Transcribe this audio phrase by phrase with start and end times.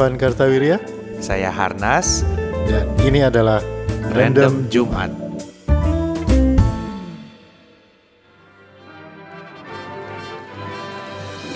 [0.00, 0.80] Irfan Kartawirya
[1.20, 2.24] Saya Harnas,
[2.64, 3.60] dan ini adalah
[4.16, 5.12] Random Jumat.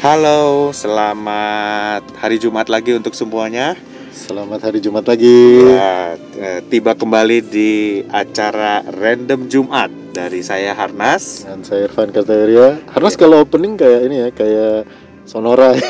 [0.04, 3.80] Halo, selamat hari Jumat lagi untuk semuanya.
[4.12, 5.64] Selamat hari Jumat lagi.
[5.64, 11.48] Ya, eh, tiba kembali di acara Random Jumat dari saya Harnas.
[11.48, 12.92] Dan saya Irfan Kartawirya.
[12.92, 14.84] Harus kalau opening kayak ini ya, kayak
[15.24, 15.72] Sonora.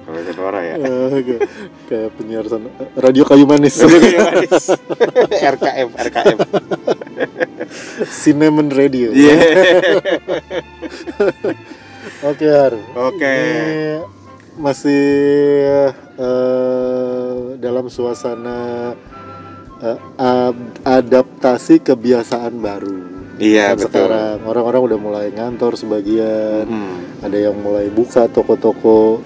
[0.00, 0.74] Kalau Sonora ya.
[0.78, 1.42] kayak-
[1.86, 3.78] kayak penyiar son- radio kayu manis.
[5.30, 6.38] RKM, RKM.
[8.06, 9.10] Cinnamon Radio.
[9.10, 9.34] Iya.
[12.26, 12.74] Oke, Har.
[12.96, 13.34] Oke.
[13.34, 14.02] Ini
[14.56, 15.04] masih
[16.16, 18.92] eh, dalam suasana
[19.78, 23.09] eh, ad- adaptasi kebiasaan baru.
[23.40, 23.88] Iya, betul.
[23.88, 26.96] sekarang orang-orang udah mulai ngantor sebagian, Hmm.
[27.20, 29.24] ada yang mulai buka toko-toko.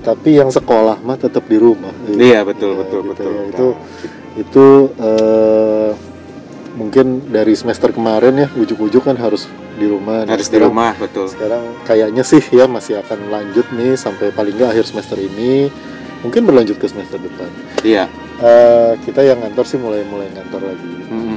[0.00, 1.92] Tapi yang sekolah mah tetap di rumah.
[2.06, 3.30] Iya, betul, Ya, betul, gitu betul.
[3.30, 3.42] ya.
[3.46, 3.66] Itu
[4.36, 5.90] itu eh,
[6.72, 9.44] mungkin dari semester kemarin ya ujuk-ujuk kan harus
[9.74, 10.24] di rumah.
[10.24, 11.26] Nah, harus di sekarang- rumah, betul.
[11.28, 15.68] sekarang kayaknya sih ya masih akan lanjut nih sampai paling nggak akhir semester ini
[16.20, 17.48] mungkin berlanjut ke semester depan
[17.80, 18.04] Iya.
[18.40, 21.29] Eh, kita yang ngantor sih mulai mulai ngantor lagi Mm-mm.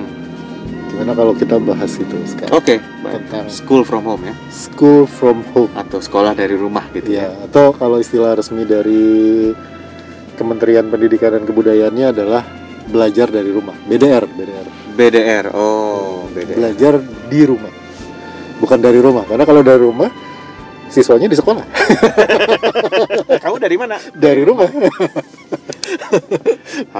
[0.93, 3.25] Gimana kalau kita bahas itu sekarang Oke, baik.
[3.25, 7.49] tentang School from home ya, school from home atau sekolah dari rumah gitu ya ya.
[7.49, 9.49] atau kalau istilah resmi dari
[10.37, 12.45] Kementerian Pendidikan dan Kebudayaannya adalah
[12.85, 15.45] belajar dari rumah BDR BDR BDR.
[15.57, 16.57] Oh, BDR.
[16.61, 16.93] belajar
[17.25, 17.73] di rumah
[18.61, 20.09] bukan dari rumah karena kalau dari rumah
[20.93, 21.65] siswanya di sekolah
[23.43, 23.97] Kamu dari mana?
[24.13, 24.69] dari rumah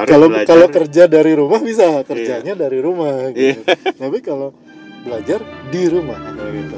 [0.09, 3.62] kalau kalau kerja dari rumah bisa kerjanya dari rumah gitu.
[3.62, 3.94] Iya.
[3.94, 4.50] tapi kalau
[5.02, 5.40] belajar
[5.70, 6.78] di rumah gitu.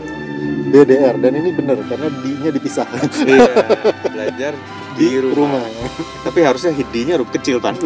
[0.66, 2.84] DDR dan ini benar karena D-nya dipisah
[3.22, 3.48] Iya,
[4.12, 4.52] belajar
[4.98, 5.62] di, di rumah.
[5.62, 5.90] rumah.
[6.22, 7.78] Tapi harusnya hid-nya huruf kecil pan.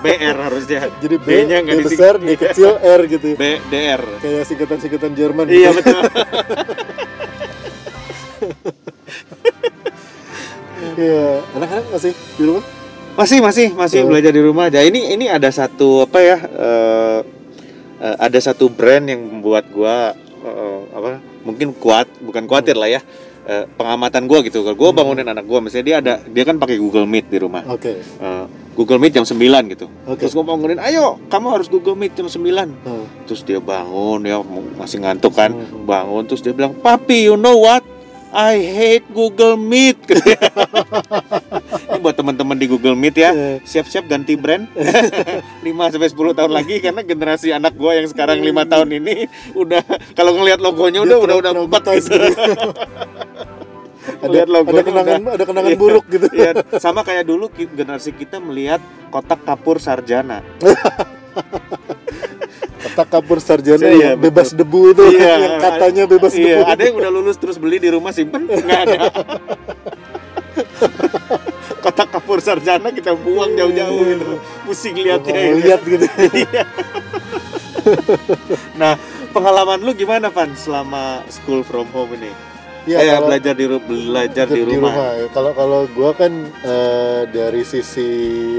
[0.00, 0.88] BR harusnya.
[0.96, 3.26] Jadi B, B-nya nggak B dising- besar, D kecil, R gitu.
[3.36, 4.02] BDR.
[4.18, 5.44] Kayak singkatan-singkatan Jerman.
[5.46, 5.78] Iya gitu.
[5.78, 6.02] betul.
[10.96, 11.40] Iya.
[11.56, 12.64] Anak-anak masih di rumah?
[13.16, 14.12] Masih masih masih Oh.
[14.12, 14.84] belajar di rumah aja.
[14.84, 16.36] Ini ini ada satu apa ya?
[16.36, 17.18] eh,
[17.96, 20.12] eh, ada satu brand yang membuat gua
[20.44, 21.16] eh, apa?
[21.48, 23.00] Mungkin kuat, bukan khawatir lah ya.
[23.46, 24.60] Eh, pengamatan gua gitu.
[24.60, 24.98] Kalau gua Hmm.
[25.00, 27.64] bangunin anak gua, misalnya dia ada dia kan pakai Google Meet di rumah.
[27.72, 27.96] Oke.
[27.96, 28.44] Eh,
[28.76, 29.88] Google Meet jam 9 gitu.
[30.04, 30.20] Oke.
[30.20, 33.08] Terus gua bangunin, "Ayo, kamu harus Google Meet jam 9." Oh.
[33.24, 34.44] Terus dia bangun ya
[34.76, 35.56] masih ngantuk kan.
[35.56, 35.88] Hmm.
[35.88, 37.80] Bangun terus dia bilang, "Papi, you know what?
[38.32, 39.98] I hate Google Meet."
[41.86, 43.30] Ini buat teman-teman di Google Meet ya.
[43.32, 44.66] Eh, Siap-siap ganti brand
[45.66, 49.82] 5 sampai 10 tahun lagi karena generasi anak gua yang sekarang lima tahun ini udah
[50.12, 52.14] kalau ngelihat logonya udah udah udah empat gitu.
[52.14, 52.16] gitu.
[54.22, 55.78] ada, ada kenangan ada kenangan Iya.
[55.78, 56.26] buruk gitu.
[56.30, 58.78] Iya, sama kayak dulu generasi kita melihat
[59.10, 60.42] kotak kapur sarjana.
[62.86, 65.32] Kotak kapur sarjana Iya, yang bebas debu itu Iya.
[65.42, 66.46] yang katanya bebas debu.
[66.46, 68.98] Iya, ada yang udah lulus terus beli di rumah simpen nggak ada.
[71.86, 74.24] kotak kapur sarjana kita buang jauh-jauh gitu.
[74.66, 75.38] Pusing lihatnya.
[75.38, 75.58] Gitu.
[75.62, 76.06] lihat gitu.
[76.34, 76.62] Iya.
[78.74, 78.98] nah,
[79.30, 82.55] pengalaman lu gimana Van selama school from home ini?
[82.86, 84.94] Iya, eh, kalau- belajar di belajar di rumah.
[85.12, 85.26] ya.
[85.28, 88.08] Kalau kalau gua kan eh, dari sisi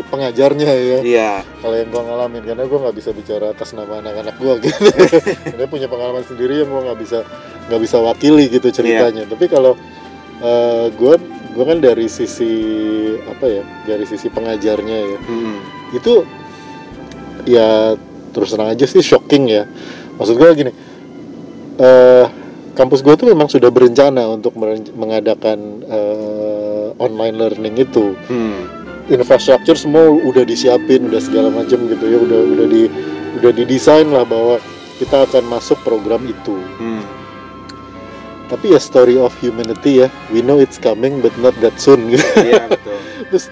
[0.04, 1.00] pengajarnya ya.
[1.00, 1.32] Iya.
[1.58, 4.84] Kalau yang gua ngalamin karena gua nggak bisa bicara atas nama anak-anak gua gitu.
[5.58, 7.24] Dia punya pengalaman sendiri yang gua nggak bisa
[7.68, 9.24] nggak bisa wakili gitu ceritanya.
[9.26, 9.80] Tapi kalau
[10.38, 11.16] eh, gua
[11.56, 12.52] gua kan dari sisi
[13.24, 13.64] apa ya?
[13.86, 15.20] Dari sisi pengajarnya ya.
[15.24, 15.58] Hmm.
[15.94, 16.28] Itu
[17.44, 17.96] ya
[18.30, 19.64] terus terang aja sih shocking ya.
[20.16, 20.76] Maksud gua gini.
[21.78, 22.27] eh
[22.78, 24.54] kampus gue tuh memang sudah berencana untuk
[24.94, 28.70] mengadakan eh, online learning itu Hmm.
[29.08, 32.84] infrastruktur semua udah disiapin udah segala macam gitu ya udah udah di
[33.36, 34.62] udah didesain lah bahwa
[34.98, 37.02] kita akan masuk program itu Hmm.
[38.48, 42.24] tapi ya story of humanity ya we know it's coming but not that soon gitu
[42.38, 42.98] Iya, betul.
[43.30, 43.50] terus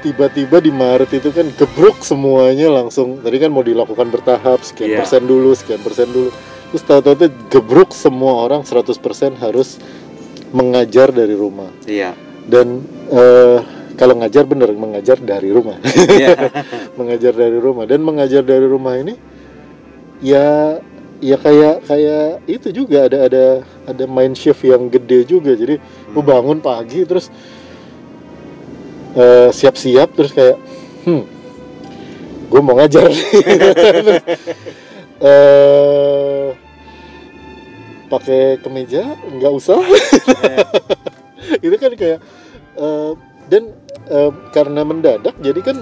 [0.00, 4.98] tiba-tiba di Maret itu kan gebruk semuanya langsung tadi kan mau dilakukan bertahap sekian Iya.
[4.98, 6.34] persen dulu sekian persen dulu
[6.72, 8.96] terus tahu-tahu gebruk semua orang 100%
[9.36, 9.76] harus
[10.56, 11.68] mengajar dari rumah.
[11.84, 12.16] Iya.
[12.42, 12.82] dan
[13.12, 13.60] eh,
[13.94, 15.76] kalau ngajar bener mengajar dari rumah.
[15.84, 16.50] Iya.
[16.98, 17.84] mengajar dari rumah.
[17.84, 19.14] Dan mengajar dari rumah ini
[20.24, 20.80] ya
[21.20, 23.06] ya kayak kayak itu juga.
[23.06, 23.44] Ada ada
[23.86, 25.52] ada mind shift yang gede juga.
[25.52, 25.76] Jadi
[26.08, 27.28] gue bangun pagi terus
[29.14, 30.56] eh, siap-siap terus kayak
[31.04, 31.22] hmm
[32.48, 33.08] gue mau ngajar.
[35.22, 36.50] Eh
[38.12, 39.80] pakai kemeja nggak usah
[41.66, 42.18] itu kan kayak
[42.76, 43.10] eh,
[43.48, 43.72] dan
[44.12, 45.76] eh, karena mendadak jadi kan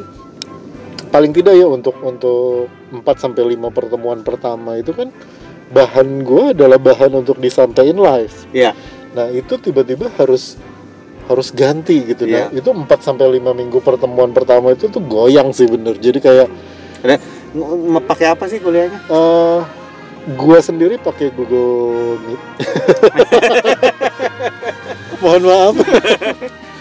[1.11, 5.11] paling tidak ya untuk untuk 4 sampai 5 pertemuan pertama itu kan
[5.71, 8.35] bahan gua adalah bahan untuk disampaikan live.
[8.51, 8.75] Iya.
[9.15, 10.55] Nah, itu tiba-tiba harus
[11.31, 12.27] harus ganti gitu.
[12.27, 12.63] Nah, Iya.
[12.63, 15.99] itu 4 sampai 5 minggu pertemuan pertama itu tuh goyang sih bener.
[15.99, 16.49] Jadi kayak
[17.55, 19.61] nge- pakai apa sih kuliahnya eh
[20.37, 22.41] gua sendiri pakai Google Meet.
[25.23, 25.77] Mohon maaf.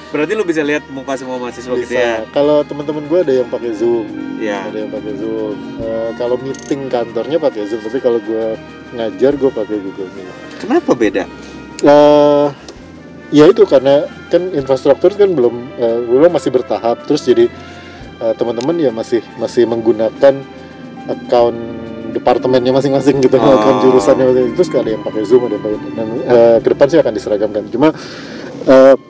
[0.09, 2.33] berarti lu bisa lihat muka semua mahasiswa gitu ya Bisa.
[2.33, 4.09] Kalau teman-teman gua ada yang pakai Zoom,
[4.41, 5.53] ya ada yang pakai Zoom.
[5.77, 8.57] Eh, kalau meeting kantornya pakai Zoom, tapi kalau gua
[8.97, 10.33] ngajar gua pakai Google Meet.
[10.59, 11.23] kenapa beda
[11.79, 12.47] eh
[13.29, 17.45] ya itu karena kan infrastruktur kan belum eh, belum masih bertahap terus jadi
[18.19, 20.41] eh, teman-teman ya masih masih menggunakan
[21.07, 21.57] account
[22.11, 23.45] departemennya masing-masing gitu Oh.
[23.49, 24.55] account jurusannya masing-masing.
[24.55, 27.63] terus ada yang pakai zoom ada yang pakai dan eh, ke depan sih akan diseragamkan
[27.67, 27.87] cuma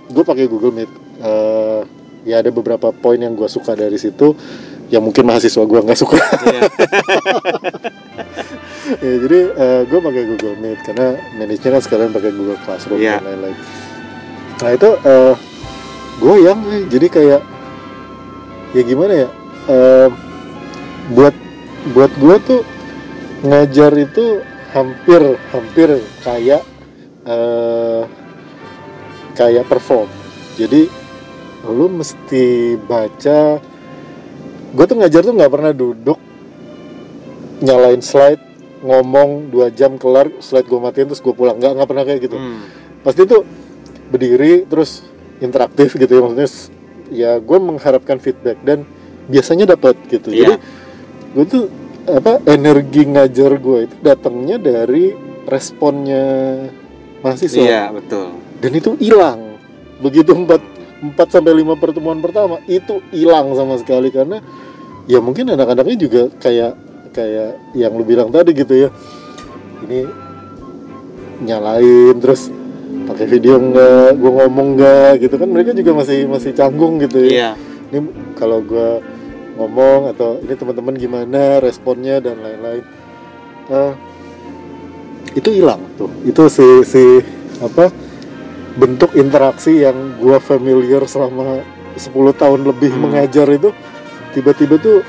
[0.07, 1.81] gue pakai Google Meet Eh,
[2.23, 4.31] ya ada beberapa poin yang gue suka dari situ
[4.87, 6.15] yang mungkin mahasiswa gue nggak suka
[6.45, 6.61] Iya.
[8.99, 9.39] ya, jadi
[9.85, 13.19] gue pakai Google Meet karena manage-nya kan sekarang pakai Google Classroom Iya.
[13.19, 13.57] dan lain-lain.
[14.59, 15.33] Nah itu eh,
[16.17, 16.83] goyang sih.
[16.89, 17.41] jadi kayak
[18.71, 19.27] ya gimana ya?
[19.67, 20.07] eh,
[21.09, 21.35] buat
[21.89, 22.61] buat gue tuh
[23.41, 25.89] ngajar itu hampir hampir
[26.21, 26.61] kayak
[27.23, 28.03] eh,
[29.33, 30.09] kayak perform.
[30.55, 30.91] Jadi
[31.65, 32.45] lu mesti
[32.79, 33.59] baca.
[34.69, 36.19] Gue tuh ngajar tuh nggak pernah duduk
[37.59, 38.39] nyalain slide
[38.79, 42.37] ngomong dua jam kelar slide gue matiin terus gue pulang nggak nggak pernah kayak gitu
[42.39, 42.63] Hmm.
[43.03, 43.43] pasti tuh
[44.07, 45.03] berdiri terus
[45.43, 46.47] interaktif gitu ya maksudnya
[47.11, 48.87] ya gue mengharapkan feedback dan
[49.27, 50.39] biasanya dapat gitu Iya.
[50.39, 50.53] jadi
[51.35, 51.63] gue tuh
[52.17, 55.13] apa energi ngajar gue itu datangnya dari
[55.45, 56.25] responnya
[57.21, 57.61] mahasiswa.
[57.61, 58.37] Iya betul.
[58.61, 59.59] Dan itu hilang.
[59.99, 60.61] Begitu empat
[60.99, 64.43] empat sampai lima pertemuan pertama itu hilang sama sekali karena
[65.07, 66.75] ya mungkin anak-anaknya juga kayak
[67.15, 68.89] kayak yang lu bilang tadi gitu ya.
[69.87, 69.99] Ini
[71.39, 72.51] nyalain terus
[73.07, 77.29] pakai video enggak gue ngomong enggak gitu kan mereka juga masih masih canggung gitu ya.
[77.31, 77.49] Iya.
[77.89, 77.99] Ini
[78.37, 79.18] kalau gue
[79.59, 82.17] ngomong atau ini teman-teman gimana responnya?
[82.17, 82.83] dan lain-lain.
[83.69, 83.93] Eh,
[85.35, 86.09] itu hilang tuh.
[86.23, 87.03] Itu si si
[87.59, 87.91] apa
[88.75, 91.59] bentuk interaksi yang gue familiar selama
[91.93, 93.01] 10 tahun lebih Hmm.
[93.05, 93.75] mengajar itu
[94.31, 95.03] tiba-tiba tuh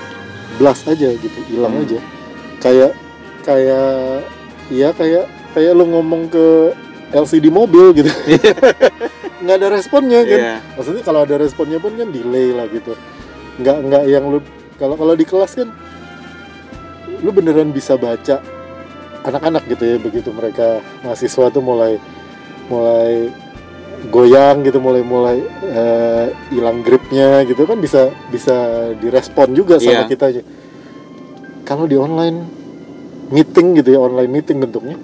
[0.59, 1.85] blast aja gitu hilang Hmm.
[1.87, 1.99] aja.
[2.59, 2.93] Kayak
[3.41, 4.27] kayak
[4.69, 5.25] ya kayak
[5.55, 6.75] kayak lu ngomong ke
[7.11, 8.11] LCD mobil gitu.
[9.43, 10.39] Nggak ada responnya kan.
[10.39, 10.55] Iya.
[10.77, 12.93] Maksudnya kalau ada responnya pun kan delay lah gitu
[13.59, 14.39] nggak nggak yang lu
[14.79, 15.69] kalau kalau di kelas kan
[17.21, 18.41] lu beneran bisa baca
[19.21, 22.01] anak-anak gitu ya begitu mereka mahasiswa tuh mulai
[22.73, 23.29] mulai
[24.09, 25.39] goyang gitu mulai mulai
[25.69, 28.57] eh, hilang gripnya gitu kan bisa bisa
[28.97, 30.09] direspon juga sama Iya.
[30.09, 30.43] kita aja.
[31.69, 32.41] Kalau di online
[33.29, 34.97] meeting gitu ya online meeting bentuknya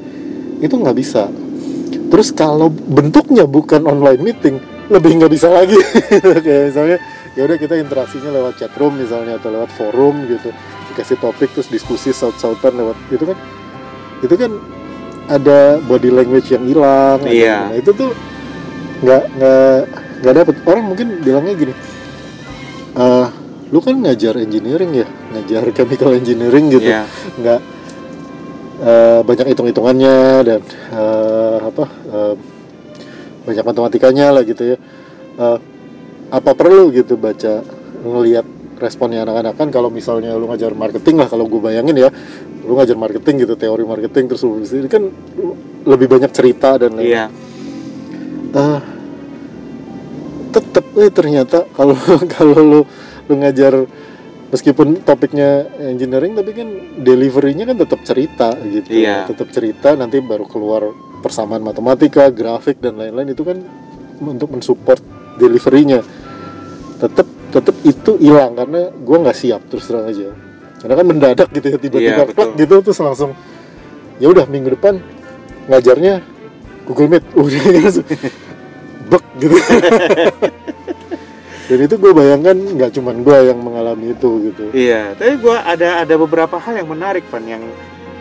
[0.58, 1.28] itu nggak bisa.
[2.08, 4.56] Terus kalau bentuknya bukan online meeting
[4.88, 5.76] lebih nggak bisa lagi.
[6.46, 6.98] Kayak misalnya
[7.36, 10.50] ya udah kita interaksinya lewat chat room misalnya atau lewat forum gitu.
[10.92, 13.38] Dikasih topik terus diskusi saut-sautan lewat itu kan
[14.24, 14.50] itu kan
[15.28, 17.68] ada body language yang hilang Iya.
[17.68, 18.10] nah, itu tuh
[19.04, 19.78] nggak nggak
[20.24, 20.54] nggak dapet.
[20.64, 21.74] Orang mungkin bilangnya gini
[22.96, 23.26] eh
[23.68, 25.06] lu kan ngajar engineering ya?
[25.36, 26.88] Ngajar chemical engineering gitu.
[26.88, 27.04] Iya.
[27.36, 27.60] Nggak
[28.80, 30.16] eh, banyak hitung-hitungannya
[30.48, 30.60] dan
[30.96, 32.34] eh, apa eh,
[33.44, 34.76] banyak matematikanya lah gitu ya.
[35.36, 35.58] Eh,
[36.32, 37.62] apa perlu gitu baca
[38.02, 38.46] ngelihat
[38.80, 39.54] responnya anak-anak?
[39.56, 42.10] Kan kalau misalnya lu ngajar marketing lah kalau gue bayangin ya
[42.66, 45.06] lu ngajar marketing gitu teori marketing terus lu ini kan
[45.86, 47.24] lebih banyak cerita dan lain iya.
[48.50, 48.80] Eh
[50.50, 51.94] tetep eh ternyata kalau
[52.34, 52.80] kalau lu
[53.30, 53.86] lu ngajar
[54.50, 56.68] meskipun topiknya engineering tapi kan
[57.02, 58.88] deliverynya kan tetap cerita gitu.
[58.88, 59.26] Iya.
[59.30, 60.90] tetap cerita nanti baru keluar
[61.20, 63.58] persamaan matematika grafik dan lain-lain itu kan
[64.22, 65.02] untuk mensupport
[65.36, 66.00] deliverynya
[66.96, 70.32] tetap tetap itu hilang karena gua nggak siap terus terang aja.
[70.76, 72.60] Karena kan mendadak gitu ya tiba-tiba Iya, plak betul.
[72.60, 73.30] gitu terus langsung
[74.20, 75.00] ya udah minggu depan
[75.68, 76.20] ngajarnya
[76.86, 77.24] Google Meet.
[77.40, 78.06] Udah langsung
[79.06, 79.56] bek gitu.
[81.66, 84.64] Dan itu gue bayangkan nggak cuman gue yang mengalami itu gitu.
[84.70, 87.66] Iya, tapi gua ada ada beberapa hal yang menarik Pan yang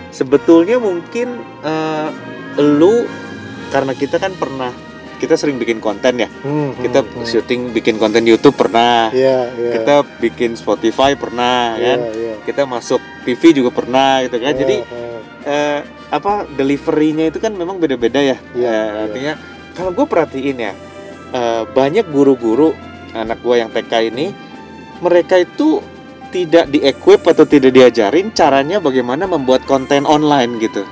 [0.10, 2.10] sebetulnya mungkin eh,
[2.58, 3.06] lu
[3.70, 4.74] karena kita kan pernah
[5.16, 6.30] kita sering bikin konten ya.
[6.44, 7.26] Hmm, Kita hmm, hmm.
[7.26, 9.10] syuting bikin konten YouTube pernah.
[9.10, 9.72] Iya, iya.
[9.74, 12.00] Kita bikin Spotify pernah Iya, kan.
[12.14, 12.34] iya.
[12.44, 14.54] Kita masuk TV juga pernah gitu kan.
[14.54, 15.20] Iya, Jadi iya.
[15.46, 18.38] eh, apa deliverynya itu kan memang beda-beda ya.
[18.52, 19.02] Iya, Eh, iya.
[19.04, 19.34] artinya
[19.74, 20.74] kalau gue perhatiin ya
[21.32, 22.72] eh, banyak guru-guru
[23.12, 24.32] anak gua yang TK ini
[25.00, 25.80] mereka itu
[26.30, 30.84] tidak di-equip atau tidak diajarin caranya bagaimana membuat konten online gitu.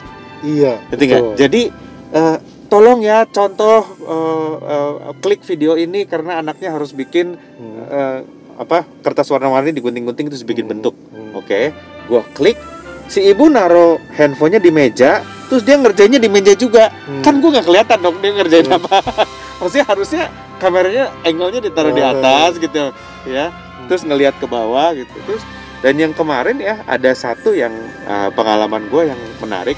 [0.41, 1.35] iya betul.
[1.35, 1.67] Jadi
[2.11, 2.37] eh,
[2.73, 7.85] tolong ya contoh eh, eh, klik video ini karena anaknya harus bikin Hmm.
[7.85, 8.19] eh,
[8.53, 10.73] apa kertas warna-warni digunting-gunting terus bikin Hmm.
[10.73, 10.95] bentuk.
[11.09, 11.37] Hmm.
[11.37, 11.69] Oke,
[12.05, 12.57] gua klik.
[13.05, 16.89] Si ibu naro handphonenya di meja, terus dia ngerjainnya di meja juga.
[17.05, 17.21] Hmm.
[17.21, 18.77] Kan gua nggak kelihatan dong dia ngerjain Hmm.
[18.77, 18.97] apa.
[19.61, 20.23] Maksudnya harusnya
[20.57, 22.09] kameranya angle-nya ditaruh di Oh.
[22.09, 22.89] atas gitu,
[23.25, 23.53] ya.
[23.85, 25.13] Terus ngelihat ke bawah gitu.
[25.25, 25.43] Terus
[25.81, 27.73] dan yang kemarin ya ada satu yang
[28.05, 29.77] eh, pengalaman gue yang menarik.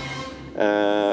[0.55, 1.11] eh,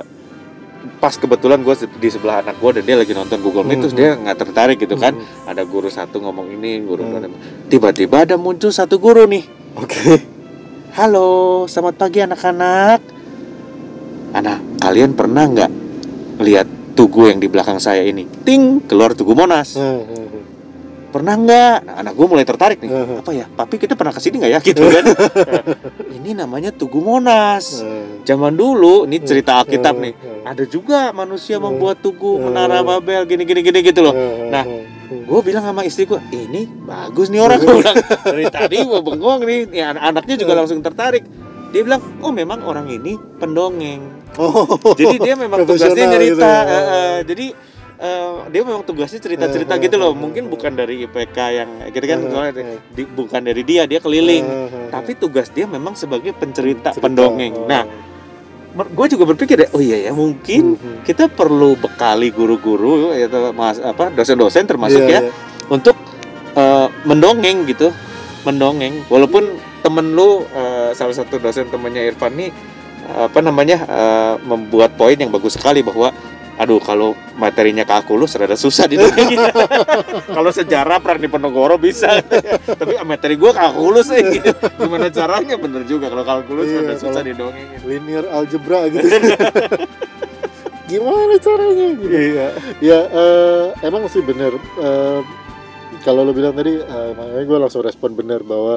[0.98, 4.00] pas kebetulan gue di sebelah anak gue dan dia lagi nonton Google Meet terus Hmm.
[4.00, 5.46] dia nggak tertarik gitu kan Hmm.
[5.46, 7.22] ada guru satu ngomong ini guru Hmm.
[7.22, 10.04] dua tiba-tiba ada muncul satu guru nih oke
[10.92, 11.28] halo
[11.64, 13.00] selamat pagi anak-anak
[14.32, 15.70] anak kalian pernah nggak
[16.38, 20.21] lihat tugu yang di belakang saya ini ting keluar tugu monas Hmm, hmm, hmm.
[21.12, 21.76] Pernah nggak?
[21.82, 22.88] Nah, anak gue mulai tertarik nih.
[22.88, 23.20] Hmm.
[23.20, 23.44] apa ya?
[23.46, 24.60] Papi kita pernah ke sini nggak ya?
[24.60, 25.04] Gitu kan?
[26.16, 27.78] Ini namanya tugu monas.
[27.78, 28.00] Hmm.
[28.22, 30.14] zaman dulu ini cerita Alkitab Hmm, nih
[30.44, 31.66] ada juga manusia Hmm.
[31.68, 34.14] membuat tugu menara Babel gini gini gini gitu loh.
[34.14, 34.62] Hmm, Nah,
[35.08, 37.58] gue bilang sama istri gue ini bagus nih orang.
[37.58, 39.60] Gue bilang dari tadi gue bengong nih.
[39.72, 41.26] Ya, anak- anaknya juga langsung tertarik.
[41.70, 44.06] Dia bilang oh memang orang ini pendongeng.
[44.38, 44.64] Oh.
[44.94, 47.46] Jadi dia memang tugasnya cerita gitu eh, eh, jadi
[48.02, 51.70] eh, dia memang tugasnya cerita cerita Eh, gitu loh eh, mungkin bukan dari IPK yang
[51.88, 52.18] gitu kan
[52.90, 54.44] di- bukan dari dia dia keliling
[54.90, 56.98] tapi tugas dia memang sebagai pencerita Cerita.
[56.98, 57.66] pendongeng Oh.
[57.66, 57.86] nah
[58.72, 60.98] gue juga berpikir ya oh iya ya mungkin Hmm, hmm.
[61.04, 65.30] kita perlu bekali guru-guru atau mas apa dosen-dosen termasuk Iya, ya iya.
[65.68, 65.92] untuk
[66.52, 67.92] eh, mendongeng gitu
[68.42, 69.44] mendongeng walaupun
[69.78, 72.50] temen lu eh, salah satu dosen temennya Irfan nih
[73.04, 76.10] apa namanya eh, membuat poin yang bagus sekali bahwa
[76.52, 79.40] aduh kalau materinya ke aku lu serada susah didongengin
[80.36, 82.20] kalau sejarah perang di Penogoro bisa.
[82.76, 84.20] Tapi materi gua kalkulus sih.
[84.20, 84.52] Gitu.
[84.78, 85.56] gimana caranya?
[85.56, 87.78] Bener juga kalau kalkulus Iya, serada susah kalau- didongengin.
[87.88, 89.02] linear algebra gitu.
[90.90, 91.86] Gimana caranya?
[91.96, 92.10] Gitu.
[92.12, 92.46] Iya.
[92.84, 94.52] Ya eh, emang sih bener.
[94.76, 95.20] Eh,
[96.04, 98.76] kalau lo bilang tadi eh, makanya gue langsung respon bener bahwa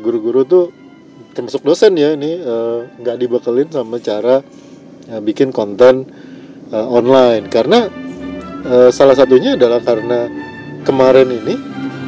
[0.00, 0.64] guru-guru tuh
[1.36, 2.40] termasuk dosen ya ini
[2.96, 4.40] nggak dibekelin sama cara
[5.04, 6.08] eh, bikin konten
[6.70, 7.44] eh, online.
[7.48, 7.88] Karena
[8.64, 10.28] eh, salah satunya adalah karena
[10.84, 11.54] kemarin ini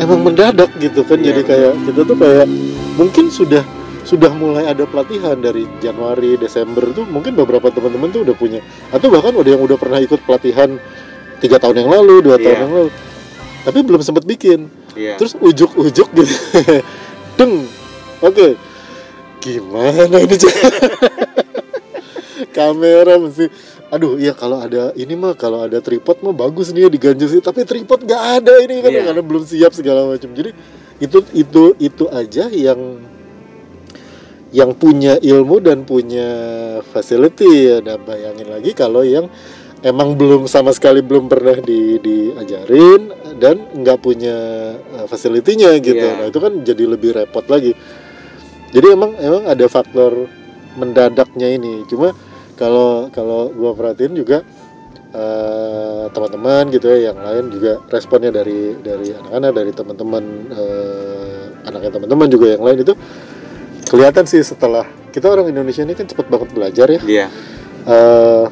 [0.00, 1.20] emang mendadak gitu kan.
[1.20, 2.46] Iya, jadi kayak kita tuh kayak
[2.96, 3.64] mungkin sudah
[4.00, 8.60] sudah mulai ada pelatihan dari Januari Desember tuh mungkin beberapa teman-teman tuh udah punya.
[8.90, 10.80] Atau bahkan udah yang udah pernah ikut pelatihan
[11.40, 12.64] tiga tahun yang lalu dua tahun Iya.
[12.64, 12.90] yang lalu.
[13.60, 14.72] Tapi belum sempat bikin.
[14.96, 15.20] Iya.
[15.20, 16.34] Terus ujuk-ujuk gitu.
[17.38, 17.68] Deng.
[18.24, 18.56] Oke.
[19.40, 20.36] Gimana ini
[22.56, 23.48] kamera mesti
[23.90, 27.42] aduh iya kalau ada ini mah kalau ada tripod mah bagus nih ya diganjel sih.
[27.42, 29.02] Tapi tripod nggak ada ini kan Iya.
[29.10, 30.30] karena belum siap segala macam.
[30.30, 30.50] Jadi
[31.02, 33.02] itu itu itu aja yang
[34.50, 36.28] yang punya ilmu dan punya
[36.94, 37.70] facility.
[37.70, 39.26] Ya nah, bayangin lagi kalau yang
[39.82, 44.36] emang belum sama sekali belum pernah di, diajarin dan nggak punya
[45.00, 45.98] uh, facility-nya gitu.
[45.98, 46.18] Iya.
[46.20, 47.74] nah itu kan jadi lebih repot lagi.
[48.70, 50.30] Jadi emang emang ada faktor
[50.78, 51.82] mendadaknya ini.
[51.90, 52.14] Cuma
[52.60, 54.44] kalau kalau gua perhatiin juga
[55.10, 61.90] eh, teman-teman gitu ya yang lain juga responnya dari dari anak-anak dari teman-teman eh, anaknya
[61.96, 62.92] teman-teman juga yang lain itu
[63.88, 67.00] kelihatan sih setelah kita orang Indonesia ini kan cepet banget belajar ya.
[67.02, 67.26] Iya.
[67.88, 68.44] Eh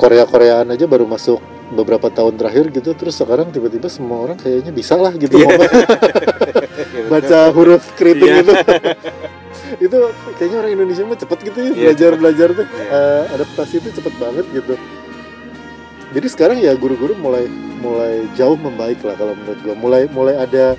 [0.00, 1.38] Korea Koreaan aja baru masuk
[1.72, 5.46] beberapa tahun terakhir gitu terus sekarang tiba-tiba semua orang kayaknya bisa lah gitu Iya.
[5.46, 5.70] ngomong.
[7.12, 8.42] Baca huruf keriting Iya.
[8.42, 8.52] itu
[9.78, 9.98] itu
[10.36, 12.66] kayaknya orang Indonesia mah cepet gitu ya Iya, belajar belajar tuh.
[12.66, 12.88] Iya.
[12.90, 14.74] Eh, adaptasi itu cepet banget gitu.
[16.12, 17.48] Jadi sekarang ya guru-guru mulai
[17.80, 19.74] mulai jauh membaik lah kalau menurut gua.
[19.74, 20.76] Mulai mulai ada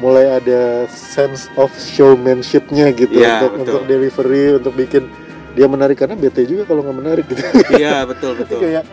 [0.00, 3.64] mulai ada sense of showmanshipnya gitu Iya, untuk betul.
[3.68, 5.04] untuk delivery untuk bikin
[5.52, 6.00] dia menarik.
[6.00, 7.44] Karena bete juga kalau nggak menarik gitu.
[7.76, 8.60] Iya betul Jadi betul.
[8.64, 8.84] kayak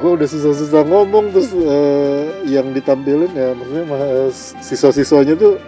[0.00, 4.32] gue udah susah-susah ngomong terus eh, yang ditampilin ya maksudnya mah,
[4.64, 5.60] siswa-siswanya tuh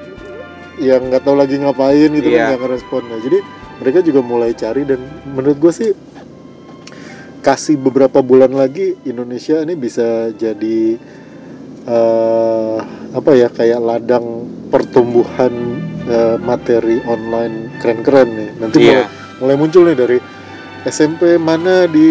[0.81, 2.37] yang nggak tahu lagi ngapain gitu Iya.
[2.37, 3.03] kan nggak ngerespon.
[3.11, 3.39] Nah jadi
[3.83, 5.91] mereka juga mulai cari dan menurut gue sih
[7.43, 10.95] kasih beberapa bulan lagi Indonesia ini bisa jadi
[11.85, 12.77] eh,
[13.13, 15.53] apa ya kayak ladang pertumbuhan
[16.07, 18.51] eh, materi online keren-keren nih.
[18.63, 19.07] Nanti mulai iya.
[19.43, 20.19] mulai muncul nih dari
[20.87, 22.11] SMP mana di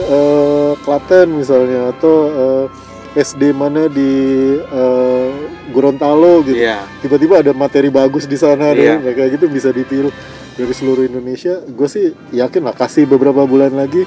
[0.00, 2.64] eh, Klaten misalnya atau eh,
[3.12, 4.10] SD mana di
[4.56, 5.28] eh,
[5.68, 6.56] Gorontalo gitu.
[6.56, 8.98] iya Tiba-tiba ada materi bagus di sana Iya.
[8.98, 10.10] dan kayak gitu bisa ditiru
[10.52, 11.58] dari seluruh Indonesia.
[11.64, 14.04] Gue sih yakin lah kasih beberapa bulan lagi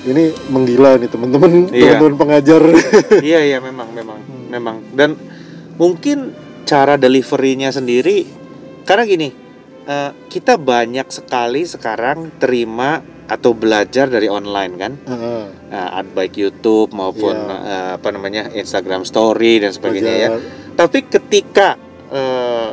[0.00, 1.98] ini menggila nih teman-teman Iya.
[1.98, 2.62] teman-teman pengajar
[3.20, 4.46] iya iya memang memang Hmm.
[4.48, 5.18] memang dan
[5.74, 6.32] mungkin
[6.64, 8.24] cara deliverynya sendiri
[8.84, 9.28] karena gini
[9.84, 15.42] eh, kita banyak sekali sekarang terima atau belajar dari online kan Heeh.
[15.68, 17.56] Nah, baik YouTube maupun Iya.
[17.62, 20.74] eh, apa namanya Instagram Story dan sebagainya ya Pengajar.
[20.74, 21.68] tapi ketika
[22.08, 22.68] eh,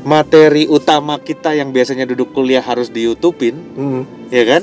[0.00, 4.62] materi utama kita yang biasanya duduk kuliah harus di YouTubein Hmm, ya kan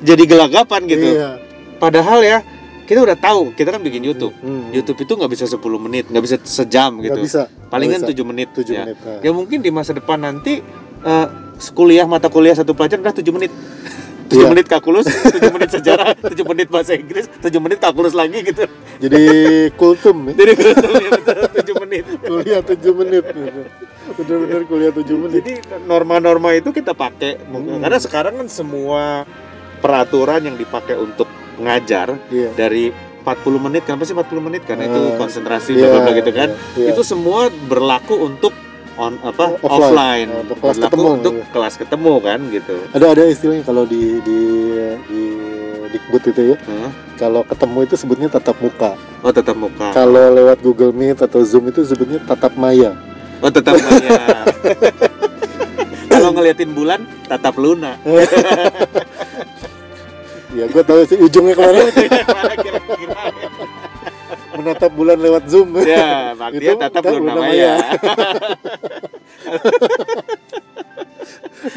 [0.00, 1.36] jadi gelagapan gitu iya.
[1.76, 2.40] padahal ya
[2.84, 4.68] kita udah tahu kita kan bikin YouTube Hmm.
[4.70, 7.16] YouTube itu nggak bisa 10 menit, nggak bisa sejam gitu.
[7.16, 8.02] bisa Palingan.
[8.02, 8.50] 7 menit.
[8.50, 8.82] tujuh ya.
[8.82, 8.98] menit.
[9.22, 10.58] Ya mungkin di masa depan nanti
[11.00, 11.26] eh,
[11.70, 13.52] kuliah mata kuliah satu pelajaran udah 7 menit.
[14.30, 14.48] 7 Iya.
[14.48, 18.64] menit kalkulus, 7 menit sejarah, 7 menit bahasa Inggris, 7 menit kalkulus lagi gitu.
[18.98, 19.22] jadi
[19.74, 20.34] kultum ya.
[20.36, 22.04] Jadi betul ya betul 7 menit.
[22.30, 23.62] kuliah tujuh menit gitu.
[24.12, 25.52] bener-bener kuliah tujuh menit Jadi
[25.84, 27.80] norma-norma itu kita pakai Hmm.
[27.80, 29.22] karena sekarang kan semua
[29.78, 35.00] peraturan yang dipakai untuk ngajar iya dari 40 menit kenapa sih 40 menit karena itu
[35.06, 36.48] Eh, konsentrasi iya, bla gitu kan.
[36.74, 36.88] iya.
[36.90, 38.52] itu semua berlaku untuk
[39.00, 39.72] on apa Offline.
[39.72, 41.46] offline, untuk kelas berlaku ketemu, untuk iya.
[41.48, 42.76] kelas ketemu kan gitu.
[42.92, 44.40] Ada ada istilahnya kalau di di
[45.08, 45.22] di
[45.90, 46.56] Dikbud itu ya.
[46.68, 46.92] Hah?
[47.20, 48.96] kalau ketemu itu sebutnya tatap muka.
[49.20, 49.92] Oh tetap muka.
[49.92, 52.96] Kalau lewat Google Meet atau Zoom itu sebutnya tatap maya.
[53.44, 54.48] Oh tetap maya.
[56.12, 58.00] Kalau ngeliatin bulan tatap luna.
[60.50, 61.78] Ya gue tahu sih ujungnya ke mana.
[62.42, 63.22] Mana kira-kira
[64.56, 65.78] menatap bulan lewat Zoom.
[65.82, 67.74] Ya Itu tatap tatap luna luna maya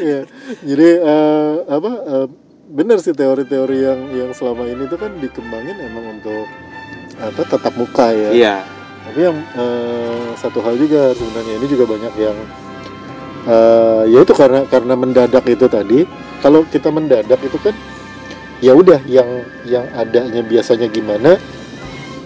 [0.00, 0.24] Iya.
[0.64, 2.26] jadi eh, apa eh,
[2.72, 6.48] benar sih teori-teori yang yang selama ini tuh kan dikembangin emang untuk
[7.20, 8.30] apa tatap muka ya.
[8.32, 8.56] Iya.
[9.04, 12.36] Tapi yang eh, satu hal juga sebenarnya ini juga banyak yang
[13.44, 16.00] eh, ya itu karena karena mendadak itu tadi.
[16.40, 17.76] Kalau kita mendadak itu kan
[18.64, 19.28] ya udah yang
[19.68, 21.36] yang adanya biasanya gimana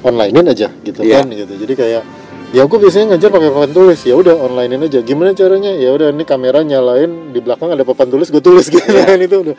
[0.05, 1.23] onlinein aja gitu Iya.
[1.23, 1.55] kan gitu.
[1.59, 2.03] Jadi kayak
[2.49, 4.01] ya aku biasanya ngajar pakai papan tulis.
[4.07, 5.01] Ya udah onlinein aja.
[5.03, 5.73] Gimana caranya?
[5.75, 8.85] Ya udah ini kamera nyalain di belakang ada papan tulis gue tulis gitu.
[8.85, 9.05] Iya.
[9.05, 9.57] kan itu udah.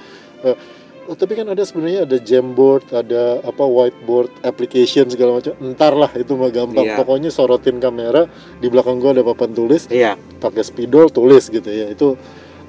[1.10, 5.58] Oh, tapi kan ada sebenarnya ada Jamboard ada apa whiteboard application segala macam.
[5.58, 6.86] Entar lah itu mah gampang.
[6.86, 7.02] Iya.
[7.02, 8.30] pokoknya sorotin kamera
[8.62, 10.14] di belakang gua ada papan tulis iya.
[10.38, 11.90] pakai spidol tulis gitu ya.
[11.90, 12.14] Itu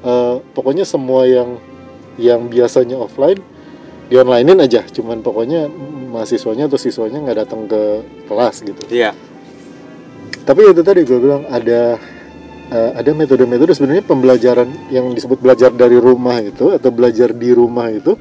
[0.01, 1.61] eh, pokoknya semua yang
[2.17, 3.45] yang biasanya offline
[4.11, 5.71] di onlinein aja cuman pokoknya
[6.11, 8.83] mahasiswanya atau siswanya nggak datang ke kelas gitu.
[8.91, 9.15] Iya.
[10.43, 11.95] Tapi itu tadi gue bilang ada
[12.75, 17.87] eh, ada metode-metode sebenarnya pembelajaran yang disebut belajar dari rumah itu atau belajar di rumah
[17.95, 18.19] itu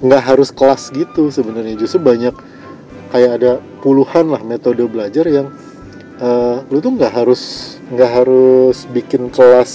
[0.00, 1.76] nggak harus kelas gitu sebenarnya.
[1.76, 2.32] Justru banyak
[3.12, 3.52] kayak ada
[3.84, 5.52] puluhan lah metode belajar yang
[6.24, 9.72] eh, lu tuh nggak harus nggak harus bikin kelas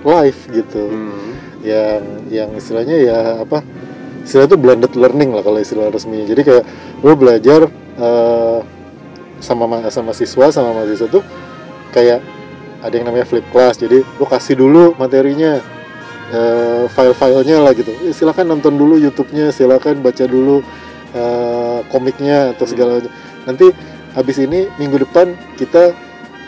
[0.00, 0.88] live gitu.
[0.88, 1.24] Hmm.
[1.66, 3.58] yang yang istilahnya ya apa
[4.26, 6.26] istilah itu blended learning lah kalau istilah resminya.
[6.26, 6.64] Jadi kayak
[7.06, 8.58] lu belajar eh,
[9.38, 11.22] sama ma- sama siswa sama mahasiswa tuh
[11.94, 12.18] kayak
[12.82, 13.78] ada yang namanya flip class.
[13.78, 15.62] Jadi lu kasih dulu materinya
[16.34, 17.94] eh, file-filenya lah gitu.
[18.02, 20.60] Eh, silakan nonton dulu YouTube-nya silakan baca dulu
[21.14, 22.98] eh, komiknya atau segala
[23.46, 23.70] nanti
[24.18, 25.94] habis ini minggu depan kita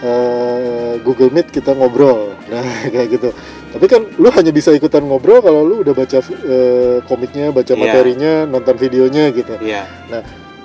[0.03, 2.35] eh, Google Meet kita ngobrol.
[2.51, 3.31] Nah kayak gitu
[3.69, 7.81] tapi kan lu hanya bisa ikutan ngobrol kalau lu udah baca eh, komiknya baca Iya.
[7.81, 9.85] materinya nonton videonya gitu iya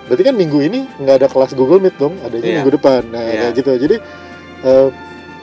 [0.04, 2.56] berarti kan minggu ini nggak ada kelas Google Meet dong adanya Iya.
[2.60, 3.40] minggu depan nah Iya.
[3.40, 3.96] kayak gitu jadi
[4.64, 4.88] eh,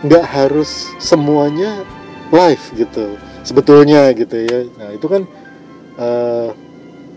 [0.01, 1.85] nggak harus semuanya
[2.31, 5.23] live gitu sebetulnya gitu ya nah itu kan
[5.97, 6.49] eh,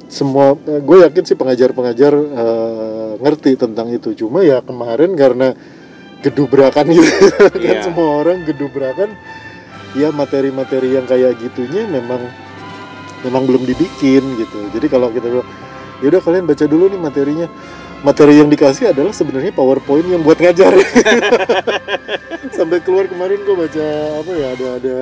[0.07, 5.55] semua gue yakin sih pengajar-pengajar eh, ngerti tentang itu cuma ya kemarin karena
[6.19, 7.07] gedubrakan gitu
[7.39, 7.81] kan Iya.
[7.83, 9.15] semua orang gedubrakan
[9.93, 12.21] ya materi-materi yang kayak gitunya memang
[13.23, 14.57] memang belum dibikin gitu.
[14.73, 15.47] Jadi kalau kita bilang
[16.01, 17.47] ya udah kalian baca dulu nih materinya.
[18.03, 20.75] Materi yang dikasih adalah sebenarnya powerpoint yang buat ngajar.
[22.57, 23.85] Sampai keluar kemarin gue baca
[24.19, 24.95] apa ya ada ada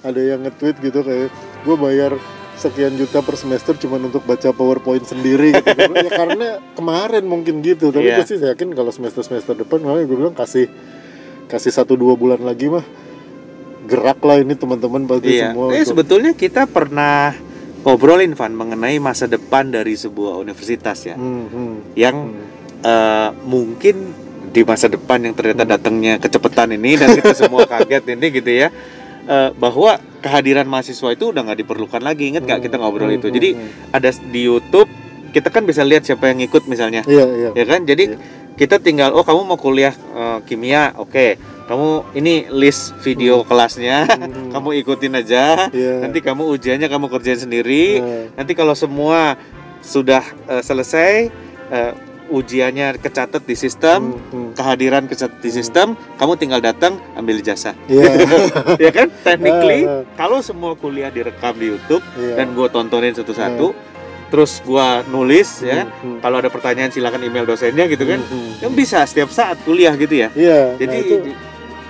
[0.00, 1.28] ada yang nge-tweet gitu kayak
[1.68, 2.16] gue bayar
[2.56, 5.52] sekian juta per semester cuma untuk baca powerpoint sendiri.
[5.60, 5.92] Gitu.
[6.08, 7.92] Ya karena kemarin mungkin gitu.
[7.92, 8.16] Tapi Iya.
[8.22, 10.72] gue sih yakin kalau semester semester depan malah gue bilang kasih
[11.52, 12.84] kasih satu dua bulan lagi mah
[13.88, 15.50] gerak lah ini teman-teman pasti Iya.
[15.50, 17.32] semua Eh, untuk- sebetulnya kita pernah
[17.80, 22.84] ngobrolin Van mengenai masa depan dari sebuah universitas ya, Hmm, hmm, yang hmm.
[22.84, 23.96] eh, mungkin
[24.48, 28.68] di masa depan yang ternyata datangnya kecepatan ini dan kita semua kaget ini gitu ya,
[29.24, 32.28] eh, bahwa kehadiran mahasiswa itu udah nggak diperlukan lagi.
[32.28, 33.26] Ingat nggak kita ngobrol Hmm, itu?
[33.26, 33.94] hmm, Jadi hmm.
[33.94, 34.90] ada di YouTube
[35.28, 37.84] kita kan bisa lihat siapa yang ikut misalnya, iya iya ya kan?
[37.84, 38.18] Jadi Iya.
[38.58, 41.38] Kita tinggal oh kamu mau kuliah eh, kimia, oke.
[41.68, 45.68] Kamu ini list video kelasnya, Hmm, kamu ikutin aja.
[45.70, 46.00] iya.
[46.00, 48.00] Nanti kamu ujiannya kamu kerjain sendiri.
[48.00, 49.36] Nah, Nanti kalau semua
[49.78, 51.28] sudah eh, selesai
[51.68, 51.92] eh,
[52.28, 54.50] ujiannya kecatat di sistem Hmm, hmm.
[54.52, 58.04] kehadiran kecatat di sistem kamu tinggal datang ambil ijazah Iya.
[58.84, 62.36] ya kan technically Ah, ah, kalau semua kuliah direkam di YouTube iya.
[62.36, 63.72] dan gue tontonin satu-satu
[64.28, 66.18] terus gua nulis ya Hmm, hmm.
[66.20, 68.52] kalau ada pertanyaan silakan email dosennya gitu kan Hmm, hmm.
[68.60, 70.76] yang bisa setiap saat kuliah gitu ya Iya.
[70.76, 71.14] jadi nah, itu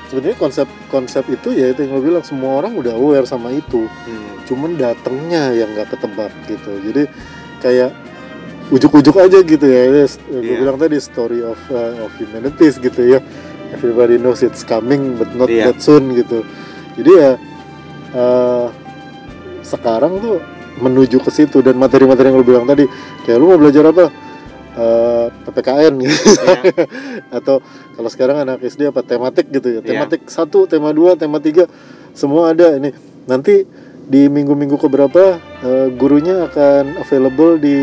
[0.08, 3.84] sebenarnya konsep konsep itu ya itu yang lo bilang semua orang udah aware sama itu.
[3.84, 6.72] hmm, Cuman datangnya yang nggak ketebak gitu.
[6.80, 7.02] Jadi
[7.60, 7.92] kayak
[8.72, 9.82] ujuk-ujuk aja gitu ya.
[9.92, 10.08] Gue
[10.40, 10.64] Iya.
[10.64, 13.20] bilang tadi story of uh, of humanities gitu ya.
[13.68, 15.76] Everybody knows it's coming but not Iya.
[15.76, 16.40] that soon gitu.
[16.96, 17.30] Jadi ya
[18.16, 18.72] uh,
[19.60, 20.40] sekarang tuh
[20.78, 22.86] menuju ke situ dan materi-materi yang lu bilang tadi
[23.26, 24.08] kayak lu mau belajar apa?
[24.78, 26.14] Eh, PPKN gitu.
[26.14, 26.58] Ya,
[27.42, 27.58] atau
[27.98, 29.80] kalau sekarang anak SD apa tematik gitu ya.
[29.82, 30.06] Iya.
[30.06, 31.66] tematik satu tema dua tema tiga
[32.14, 32.94] semua ada ini.
[33.26, 33.66] Nanti
[34.08, 37.76] di minggu-minggu keberapa eh, gurunya akan available di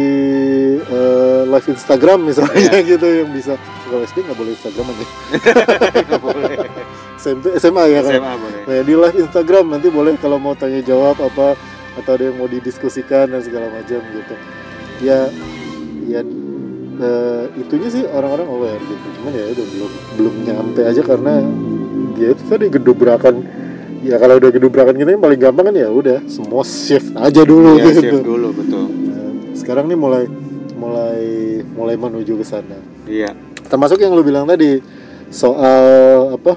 [0.79, 2.87] eh, live Instagram misalnya Iya.
[2.95, 3.59] gitu yang bisa.
[3.85, 5.05] Kalau SD nggak boleh Instagram aja.
[6.25, 6.57] Boleh.
[7.21, 8.11] SMP SMA ya kan?
[8.17, 8.59] SMA boleh.
[8.65, 11.53] Nah, di live Instagram nanti boleh kalau mau tanya jawab apa
[11.95, 14.35] atau ada yang mau didiskusikan dan segala macam gitu.
[15.03, 15.31] Ya
[16.05, 16.21] ya
[16.99, 19.07] eh, itunya sih orang-orang aware gitu.
[19.19, 21.33] Cuman ya udah belum belum nyampe aja karena
[22.19, 23.35] ya itu tadi gedobrakan.
[24.05, 27.81] Ya kalau udah gedobrakan gitu yang paling gampang kan ya udah semua shift aja dulu
[27.81, 28.01] ya, gitu.
[28.05, 28.85] shift dulu betul.
[28.85, 30.23] Nah, sekarang nih mulai
[30.77, 31.25] mulai
[31.73, 32.77] mulai menuju ke sana.
[33.09, 33.33] Iya.
[33.65, 34.77] Termasuk yang lu bilang tadi
[35.33, 36.53] soal apa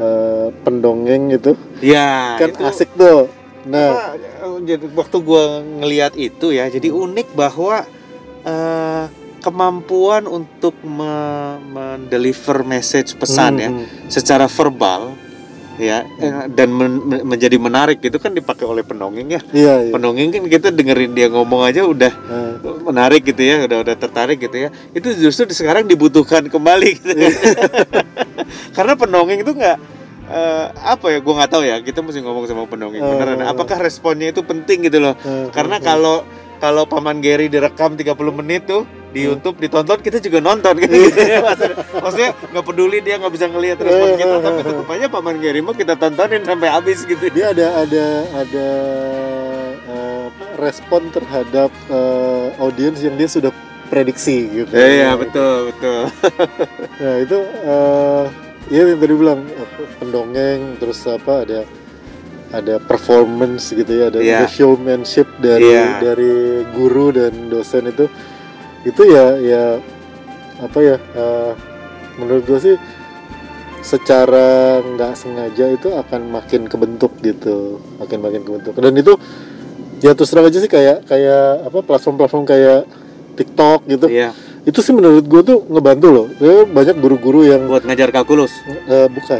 [0.00, 1.52] eh, pendongeng itu.
[1.84, 3.28] Ya kan itu asik tuh.
[3.68, 4.24] Nah apa,
[4.62, 7.84] jadi waktu gua ngelihat itu ya jadi unik bahwa
[8.46, 9.04] eh,
[9.42, 13.86] kemampuan untuk me- mendeliver message pesan hmm, ya hmm.
[14.10, 15.14] secara verbal
[15.76, 19.40] ya eh, dan men- men- menjadi menarik itu kan dipakai oleh pendongeng ya.
[19.52, 19.92] Iya iya.
[19.92, 22.52] Pendongeng kan kita dengerin dia ngomong aja udah Nah,
[22.90, 24.68] menarik gitu ya udah udah tertarik gitu ya.
[24.96, 27.12] Itu justru sekarang dibutuhkan kembali gitu.
[28.76, 29.76] Karena pendongeng itu nggak
[30.30, 31.18] eh, apa ya?
[31.22, 31.76] Gua nggak tahu ya.
[31.82, 33.02] Kita mesti ngomong sama pendongeng.
[33.02, 33.06] Eh.
[33.06, 35.14] beneran apakah responnya itu penting gitu loh?
[35.22, 39.28] Eh, karena kalau kalau paman Gary direkam 30 menit tuh di.
[39.28, 40.74] YouTube ditonton kita juga nonton.
[40.76, 41.20] Kan gitu.
[41.20, 41.40] Ya
[42.00, 45.76] maksudnya, nggak peduli dia nggak bisa ngelihat respon kita tapi tetap aja paman Gary mah
[45.76, 47.24] kita tontonin sampai habis gitu.
[47.32, 48.68] Dia ada ada ada
[49.88, 53.52] eh, apa, respon terhadap eh, audiens yang dia sudah
[53.86, 54.72] prediksi gitu.
[54.74, 56.00] Iya betul betul.
[56.98, 58.24] Nah itu eh
[58.66, 59.40] ya yang tadi bilang
[59.98, 61.60] pendongeng terus apa ada
[62.50, 64.42] ada performance gitu ya ada Iya.
[64.42, 66.02] ada showmanship dari Iya.
[66.02, 66.34] dari
[66.72, 68.06] guru dan dosen itu
[68.82, 69.64] itu ya ya
[70.58, 71.52] apa ya eh,
[72.16, 72.76] menurut gue sih
[73.82, 79.14] secara nggak sengaja itu akan makin kebentuk gitu makin makin kebentuk dan itu
[80.02, 82.82] ya terus terang aja sih kayak kayak apa platform-platform kayak
[83.36, 84.34] TikTok gitu iya
[84.66, 86.26] itu sih menurut gue tuh ngebantu loh.
[86.42, 88.50] Ya, banyak guru-guru yang buat ngajar kalkulus?
[88.66, 89.38] Eh, bukan.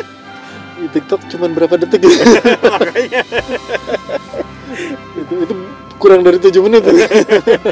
[0.80, 2.16] Di TikTok cuman berapa detik gitu.
[2.72, 3.20] makanya.
[5.20, 5.54] Itu itu
[6.00, 6.80] kurang dari tujuh menit.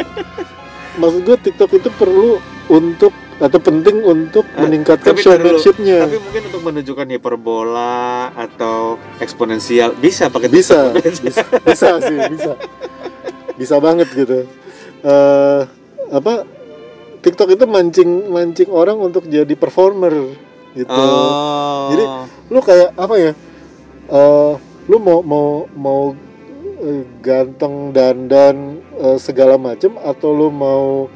[1.01, 2.37] Maksud gue TikTok itu perlu
[2.69, 6.05] untuk atau penting untuk Ah, meningkatkan tapi showmanshipnya.
[6.05, 11.25] Tapi mungkin untuk menunjukkan hiperbola atau eksponensial bisa pakai bisa, TikTok.
[11.25, 12.53] bisa bisa sih bisa.
[13.57, 14.45] Bisa banget gitu.
[15.07, 15.78] Eh
[16.13, 16.45] apa
[17.23, 20.33] TikTok itu mancing mancing orang untuk jadi performer
[20.77, 20.89] gitu.
[20.93, 21.91] Oh.
[21.91, 22.05] Jadi,
[22.53, 23.33] lu kayak apa ya
[24.09, 24.53] eh
[24.89, 26.03] lu mau mau mau
[26.81, 31.11] eh, ganteng dandan eh, segala macem atau lu mau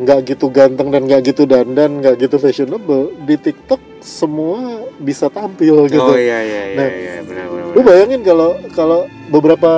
[0.00, 5.92] nggak gitu ganteng dan nggak gitu dandan nggak gitu fashionable di TikTok semua bisa tampil
[5.92, 6.00] gitu.
[6.00, 7.84] oh iya iya iya Nah, iya benar benar lu benar.
[7.84, 9.72] bayangin kalau kalau beberapa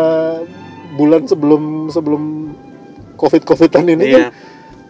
[0.94, 2.22] bulan sebelum sebelum
[3.22, 4.30] covid covidan ini kan iya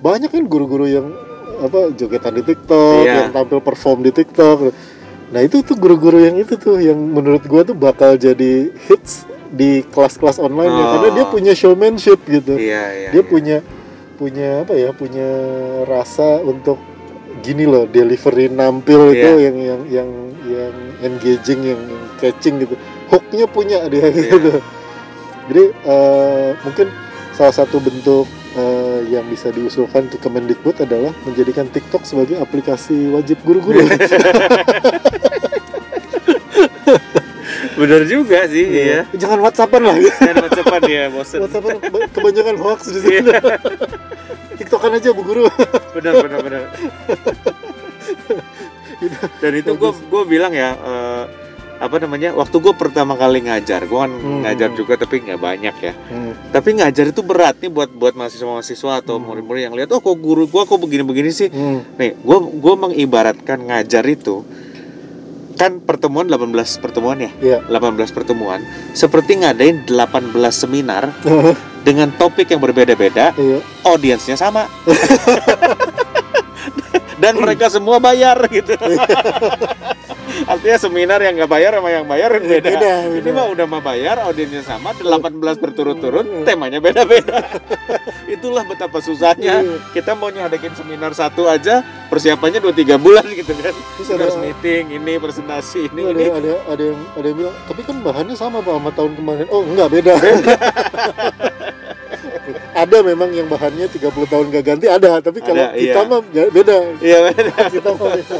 [0.02, 1.06] banyak kan guru-guru yang
[1.62, 3.14] apa jogetan di TikTok, Iya.
[3.22, 4.74] yang tampil perform di TikTok.
[5.30, 9.86] Nah itu tuh guru-guru yang itu tuh yang menurut gua tuh bakal jadi hits di
[9.86, 10.90] kelas-kelas online ya Oh.
[10.98, 12.58] karena dia punya showmanship gitu.
[12.58, 13.30] iya iya dia iya.
[13.30, 13.56] punya
[14.18, 15.28] punya apa ya punya
[15.86, 16.82] rasa untuk
[17.46, 19.38] gini loh delivery nampil itu Iya.
[19.46, 20.08] yang yang yang
[20.50, 22.74] yang engaging yang, yang catching gitu
[23.06, 24.34] hooknya punya dia Iya.
[24.34, 24.50] gitu
[25.46, 26.86] jadi eh, mungkin
[27.42, 33.42] salah satu bentuk eh, yang bisa diusulkan untuk Kemendikbud adalah menjadikan TikTok sebagai aplikasi wajib
[33.42, 33.82] guru-guru.
[37.82, 39.02] Benar juga sih iya.
[39.18, 39.98] jangan WhatsAppan lah.
[40.22, 41.42] Dan cepat ya bosen.
[41.42, 41.82] WhatsAppan
[42.14, 43.42] kebanyakan hoax di Iya.
[44.62, 45.50] TikTokan aja bu guru.
[45.98, 46.62] Benar benar benar.
[49.42, 51.41] Dan itu gue gue bilang ya eh,
[51.82, 54.40] apa namanya waktu gue pertama kali ngajar gue kan Hmm.
[54.40, 56.32] ngajar juga tapi nggak banyak ya Hmm.
[56.48, 59.26] tapi ngajar itu berat nih buat buat mahasiswa-mahasiswa atau Hmm.
[59.26, 61.82] murid-murid yang lihat oh kok guru gue kok begini-begini sih Hmm.
[61.96, 64.46] nih gue gue mengibaratkan ngajar itu
[65.52, 67.58] kan pertemuan 18 pertemuan ya Iya.
[67.66, 71.12] 18 pertemuan seperti ngadain 18 seminar
[71.82, 73.58] dengan topik yang berbeda-beda Iya.
[73.82, 74.66] audiensnya sama
[77.18, 78.72] dan mereka semua bayar gitu
[80.46, 82.70] artinya seminar yang nggak bayar sama yang bayar kan beda.
[82.74, 83.36] Beda, ini beda.
[83.36, 87.42] mah udah mah bayar audiensnya sama 18 berturut-turut temanya beda-beda.
[88.34, 89.62] Itulah betapa susahnya.
[89.62, 89.76] Iya.
[89.92, 93.74] kita mau nyadakin seminar satu aja persiapannya 2-3 bulan gitu kan.
[93.98, 96.24] Terus ada meeting ini presentasi ini ada, ini.
[96.30, 99.46] ada ada yang ada yang bilang tapi kan bahannya sama pak sama tahun kemarin.
[99.50, 100.14] Oh enggak beda.
[102.72, 105.20] Ada memang yang bahannya 30 tahun gak ganti ada.
[105.20, 106.08] Tapi kalau Ada, kita iya.
[106.08, 106.76] mah ya beda.
[107.04, 107.54] Iya beda.
[107.68, 108.38] kita mah beda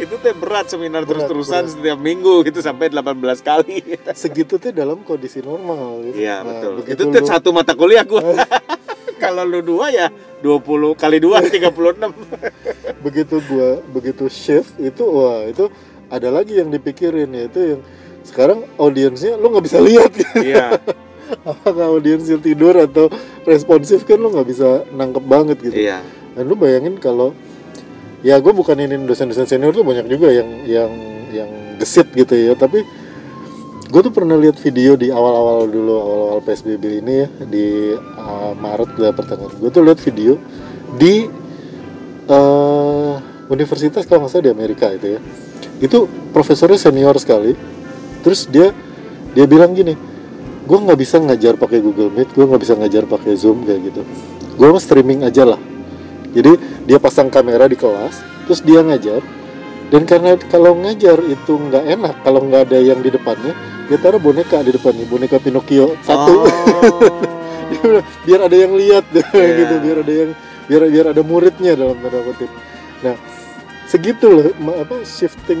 [0.00, 3.04] itu teh berat seminar terus-terusan setiap minggu gitu sampai 18
[3.40, 3.84] kali
[4.16, 6.16] segitu tuh dalam kondisi normal gitu.
[6.18, 6.72] Iya Nah, betul.
[6.84, 8.22] Itu lu- satu mata kuliah gua.
[9.22, 10.08] Kalau lu dua ya
[10.40, 11.68] 20 kali dua 36.
[13.00, 15.68] begitu gua begitu shift itu wah itu
[16.08, 17.80] ada lagi yang dipikirin yaitu yang
[18.22, 20.76] sekarang audiensnya lu nggak bisa lihat Iya.
[21.42, 23.08] apakah audiensnya tidur atau
[23.44, 26.00] responsif kan lu nggak bisa nangkep banget gitu Iya.
[26.32, 27.32] dan lu bayangin kalau
[28.20, 30.92] ya gue bukan ini dosen-dosen senior tuh banyak juga yang yang
[31.32, 32.52] yang gesit gitu ya.
[32.56, 32.84] Tapi
[33.90, 38.94] gue tuh pernah lihat video di awal-awal dulu awal-awal psbb ini ya di uh, maret
[39.02, 40.38] lah pertengahan gue tuh lihat video
[40.94, 41.26] di
[42.30, 43.18] uh,
[43.50, 45.20] universitas kalau nggak salah di amerika itu ya.
[45.80, 46.06] Itu
[46.36, 47.56] profesornya senior sekali.
[48.20, 48.70] Terus dia
[49.32, 49.96] dia bilang gini
[50.60, 54.02] gue nggak bisa ngajar pakai Google Meet gue nggak bisa ngajar pakai Zoom kayak gitu.
[54.60, 55.69] Gue streaming aja lah
[56.30, 56.52] jadi
[56.86, 59.22] dia pasang kamera di kelas terus dia ngajar
[59.90, 63.52] dan karena kalau ngajar itu nggak enak kalau nggak ada yang di depannya
[63.90, 66.46] dia taruh boneka di depannya boneka Pinocchio satu
[67.70, 68.02] Oh.
[68.26, 69.46] biar ada yang lihat Iya.
[69.62, 70.30] gitu biar ada yang
[70.66, 72.50] biar biar ada muridnya dalam tanda kutip
[73.02, 73.14] nah
[73.90, 75.58] segitu loh apa shifting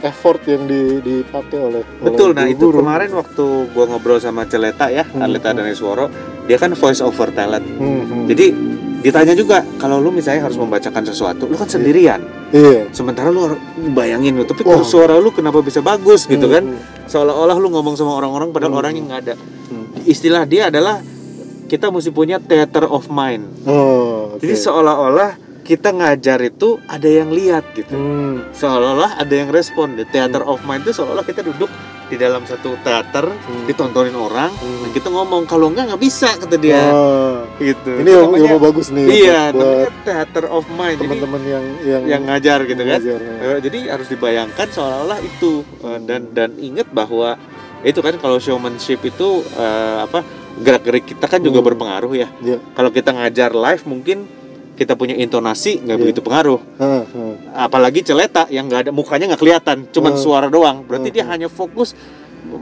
[0.00, 2.30] effort yang di, dipakai oleh Betul.
[2.30, 2.78] oleh Nah, itu guru-guru.
[2.80, 5.58] kemarin waktu gua ngobrol sama Celeta ya, Hmm, Aleta hmm.
[5.58, 6.06] Danesworo,
[6.44, 7.66] dia kan voice over talent.
[7.66, 8.24] Hmm, hmm.
[8.26, 8.46] Jadi
[8.98, 12.22] ditanya juga kalau lu misalnya harus membacakan sesuatu, lu kan sendirian.
[12.48, 13.58] iya Sementara lu
[13.92, 14.72] bayangin lu, tapi Wah.
[14.72, 16.64] kalau suara lu kenapa bisa bagus gitu Hmm, kan?
[16.68, 17.06] hmm.
[17.06, 18.80] Seolah-olah lu ngomong sama orang-orang padahal Hmm.
[18.80, 19.34] orangnya nggak ada.
[19.66, 19.86] Hmm.
[20.02, 21.02] Istilah dia adalah
[21.66, 23.42] kita mesti punya theater of mind.
[23.66, 24.38] oh oke.
[24.38, 25.30] Jadi seolah-olah
[25.66, 27.90] kita ngajar itu ada yang lihat gitu.
[27.90, 29.94] Hmm, Seolah-olah ada yang respon.
[29.94, 31.66] The theater of mind itu seolah kita duduk
[32.06, 33.66] di dalam satu teater hmm.
[33.66, 34.78] ditontonin orang Hmm.
[34.80, 37.98] dan kita ngomong kalau enggak nggak bisa kata dia Oh, gitu.
[37.98, 41.02] ini namanya- ilmu bagus nih Iya, buat theater of mind.
[41.02, 43.00] Teman-teman yang yang yang ngajar gitu kan.
[43.02, 43.34] ngajar, ya.
[43.44, 47.34] Eh, jadi harus dibayangkan seolah-olah itu Eh, dan dan ingat bahwa
[47.82, 50.22] itu kan kalau showmanship itu eh, apa
[50.56, 51.68] gerak-gerik kita kan juga Hmm.
[51.68, 52.30] berpengaruh ya.
[52.38, 52.62] Iya.
[52.72, 54.30] Kalau kita ngajar live mungkin
[54.76, 56.02] kita punya intonasi nggak Iya.
[56.04, 56.60] begitu pengaruh.
[56.76, 57.02] Ah.
[57.56, 60.84] Apalagi celeta yang nggak ada mukanya nggak kelihatan, cuman suara doang.
[60.84, 61.96] Berarti dia hanya fokus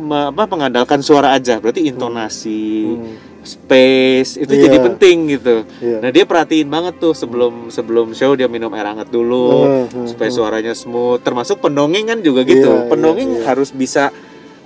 [0.08, 1.58] apa mengandalkan suara aja.
[1.58, 4.62] Berarti intonasi, Hmm, space itu Iya.
[4.64, 5.56] jadi penting gitu.
[5.78, 6.00] iya.
[6.00, 10.30] Nah dia perhatiin banget tuh sebelum sebelum show dia minum air hangat dulu ah, supaya
[10.32, 13.46] suaranya smooth termasuk pendongeng kan juga gitu Iya, pendongeng iya, iya.
[13.46, 14.08] harus bisa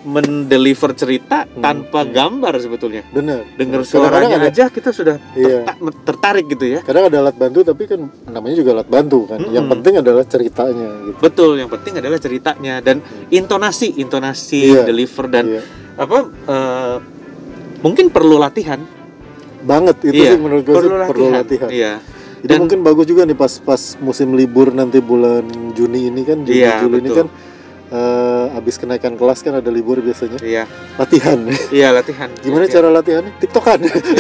[0.09, 2.11] mendeliver cerita Hmm, tanpa hmm.
[2.11, 5.62] gambar sebetulnya benar dengar suaranya ada- aja kita sudah Iya.
[5.62, 9.38] terta- tertarik gitu ya kadang ada alat bantu tapi kan namanya juga alat bantu kan
[9.47, 9.73] yang Mm-mm.
[9.77, 12.97] penting adalah ceritanya gitu betul yang penting adalah ceritanya dan
[13.29, 14.83] intonasi intonasi Iya.
[14.83, 15.62] deliver dan Iya.
[15.97, 16.97] apa eh,
[17.79, 18.81] mungkin perlu latihan
[19.61, 21.92] banget itu Iya, sih menurut gue perlu latihan, perlu latihan iya
[22.38, 25.42] itu Dan- mungkin bagus juga nih pas pas musim libur nanti bulan
[25.75, 27.18] Juni ini kan Juni Iya, Juli ini betul.
[27.18, 27.29] kan
[27.88, 31.38] eh, abis kenaikan kelas kan ada libur biasanya iya latihan
[31.70, 34.14] iya latihan gimana Iya, cara latihannya tiktokan iya, betul.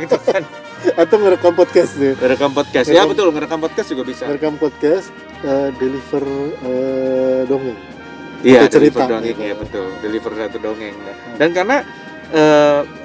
[0.00, 0.42] gitu kan
[1.02, 5.68] atau ngerekam podcast ya ngerekam podcast ya betul ngerekam podcast juga bisa ngerekam podcast eh,
[5.76, 6.24] deliver
[6.62, 7.78] eh, dongeng
[8.42, 9.42] Iya, Atau cerita, deliver dongeng gitu.
[9.46, 9.86] ya betul.
[10.02, 10.94] Deliver satu dongeng.
[11.38, 11.76] Dan karena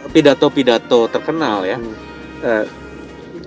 [0.09, 1.93] pidato-pidato terkenal ya, Hmm.
[2.41, 2.65] eh,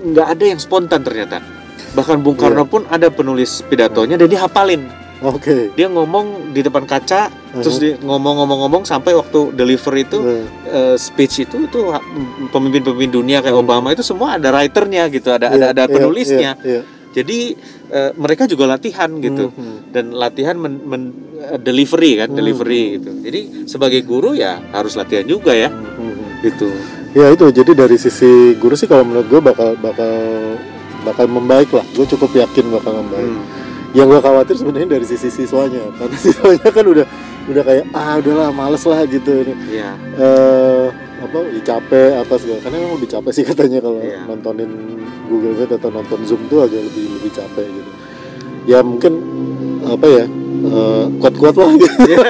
[0.06, 1.42] nggak ada yang spontan ternyata.
[1.90, 2.70] Bahkan Bung Karno Iya.
[2.70, 4.86] pun ada penulis pidatonya dan dia hapalin.
[5.22, 10.96] Oke Dia ngomong di depan kaca, terus dia ngomong-ngomong-ngomong sampai waktu deliver itu Nah, eh,
[10.96, 11.78] speech itu itu
[12.48, 13.64] pemimpin-pemimpin dunia kayak Hmm.
[13.64, 16.52] Obama itu semua ada writernya gitu, ada iya, ada ada iya, penulisnya.
[16.60, 16.82] iya, iya.
[17.10, 17.38] Jadi
[17.90, 22.38] eh, mereka juga latihan gitu Hmm, dan latihan men, men- eh, delivery kan Hmm.
[22.38, 26.46] delivery gitu jadi sebagai guru ya harus latihan juga ya hmm.
[26.46, 26.70] gitu
[27.10, 30.14] Ya itu jadi dari sisi guru sih kalau menurut gue bakal bakal
[31.02, 31.82] bakal membaik lah.
[31.90, 33.26] Gue cukup yakin bakal membaik.
[33.26, 33.42] Hmm.
[33.90, 37.06] Yang gue khawatir sebenarnya dari sisi siswanya karena siswanya kan udah
[37.46, 39.90] udah kayak ah udahlah males lah gitu ini Iya.
[40.14, 40.86] eh
[41.20, 44.22] apa ya capek apa segala karena emang lebih capek sih katanya kalau Iya.
[44.24, 44.70] nontonin
[45.26, 47.90] Google Meet atau nonton Zoom tuh agak lebih lebih capek gitu
[48.64, 49.12] ya mungkin
[49.82, 50.24] apa ya
[50.62, 51.96] eh, kuat-kuat lah gitu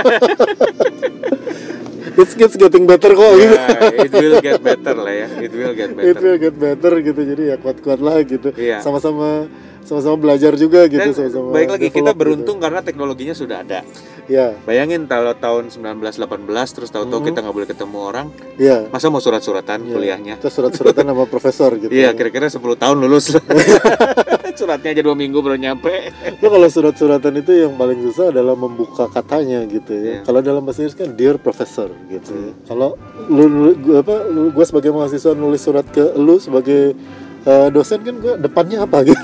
[2.16, 3.68] it's, it's getting better kok gitu Ya,
[3.98, 5.26] it will get better lah ya.
[5.38, 6.20] It will get it better.
[6.22, 8.80] will get better gitu jadi ya kuat-kuat lah gitu Iya.
[8.80, 9.46] sama-sama
[9.90, 13.82] sama-sama belajar juga gitu Dan sama-sama baik lagi kita develop beruntung karena teknologinya sudah ada.
[13.82, 14.30] gitu.
[14.30, 17.26] ya Bayangin kalau tahun 1918 terus tahu-tahu Mhm.
[17.26, 18.26] kita nggak boleh ketemu orang,
[18.56, 19.90] ya masa mau surat-suratan Iya.
[19.90, 20.34] kuliahnya?
[20.38, 23.34] kita surat-suratan sama profesor gitu Iya, kira-kira 10 tahun lulus.
[24.52, 26.12] Suratnya aja dua minggu baru nyampe.
[26.36, 30.02] Lo kalau surat-suratan itu yang paling susah adalah membuka katanya gitu ya.
[30.02, 30.18] Iya.
[30.22, 32.28] Kalau dalam bahasa Inggris kan dear professor gitu.
[32.28, 32.52] ya.
[32.66, 36.92] Kalau lu, lu gua apa lu- gua sebagai mahasiswa nulis surat ke lu sebagai
[37.46, 39.22] eh, dosen kan gua depannya apa gitu.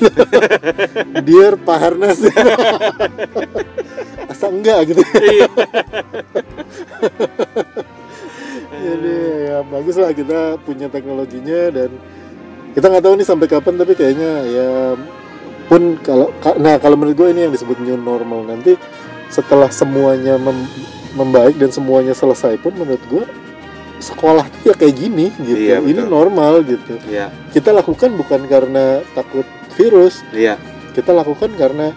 [1.26, 2.18] dear Pak Harnas.
[4.32, 5.02] Asa enggak gitu.
[5.20, 5.48] Iya.
[8.76, 9.16] Jadi
[9.50, 11.90] ya bagus lah kita punya teknologinya dan
[12.76, 14.68] kita nggak tahu nih sampai kapan tapi kayaknya ya
[15.66, 18.76] pun kalau ka- nah kalau menurut gue ini yang disebut new normal nanti
[19.32, 20.70] setelah semuanya mem-
[21.16, 23.24] membaik dan semuanya selesai pun menurut gue
[23.98, 26.12] sekolah tuh ya kayak gini gitu Iya, ini betul.
[26.12, 30.60] normal gitu Iya, kita lakukan bukan karena takut virus iya.
[30.92, 31.92] kita lakukan karena